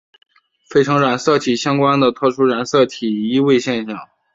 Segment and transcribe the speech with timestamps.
[0.67, 3.95] 费城染色体相关的特殊染色体易位现象。